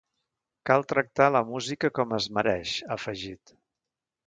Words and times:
Cal 0.69 0.85
tractar 0.93 1.27
a 1.31 1.33
la 1.35 1.43
música 1.51 1.93
com 1.99 2.17
es 2.19 2.29
mereix, 2.39 2.75
ha 2.89 2.93
afegit. 2.99 3.57